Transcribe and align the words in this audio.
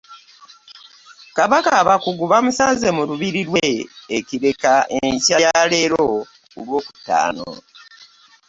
Kabaka 1.37 1.71
abakugu 1.81 2.23
bamusanze 2.31 2.87
mu 2.95 3.03
Lubiri 3.09 3.41
lw'e 3.49 4.17
Kireka 4.27 4.73
enkya 5.03 5.37
ya 5.45 5.55
leero 5.71 6.05
ku 6.51 6.59
Lwokutaano. 6.65 7.49